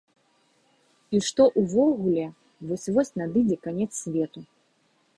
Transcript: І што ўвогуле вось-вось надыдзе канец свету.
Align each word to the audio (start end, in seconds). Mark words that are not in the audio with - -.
І 1.17 1.19
што 1.27 1.43
ўвогуле 1.63 2.25
вось-вось 2.73 3.15
надыдзе 3.23 3.57
канец 3.67 3.91
свету. 4.03 4.39